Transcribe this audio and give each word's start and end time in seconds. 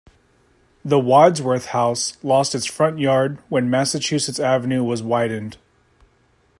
The 0.83 0.97
Wadsworth 0.97 1.67
House 1.67 2.17
lost 2.23 2.55
its 2.55 2.65
front 2.65 2.97
yard 2.97 3.37
when 3.49 3.69
Massachusetts 3.69 4.39
Avenue 4.39 4.83
was 4.83 5.03
widened. 5.03 5.57